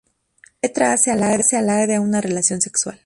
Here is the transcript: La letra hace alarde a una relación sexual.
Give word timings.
La 0.63 0.67
letra 0.67 0.93
hace 0.93 1.11
alarde 1.11 1.93
a 1.93 2.01
una 2.01 2.21
relación 2.21 2.59
sexual. 2.59 2.99